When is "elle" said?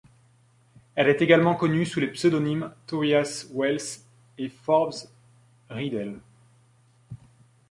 0.95-1.09